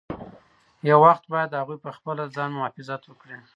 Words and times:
یو 0.89 0.99
وخت 1.07 1.23
باید 1.33 1.57
هغوی 1.59 1.77
پخپله 1.85 2.21
د 2.25 2.31
ځان 2.35 2.49
مخافظت 2.55 3.01
وکړي. 3.05 3.37